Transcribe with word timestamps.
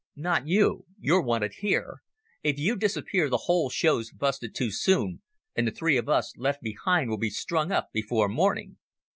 "Not 0.15 0.47
you. 0.47 0.87
You're 0.99 1.21
wanted 1.21 1.53
here. 1.59 2.01
If 2.41 2.57
you 2.57 2.75
disappear 2.75 3.29
the 3.29 3.43
whole 3.45 3.69
show's 3.69 4.11
busted 4.11 4.55
too 4.55 4.71
soon, 4.71 5.21
and 5.55 5.67
the 5.67 5.71
three 5.71 5.95
of 5.95 6.09
us 6.09 6.35
left 6.37 6.63
behind 6.63 7.11
will 7.11 7.19
be 7.19 7.29
strung 7.29 7.71
up 7.71 7.89
before 7.93 8.27
morning 8.27 8.77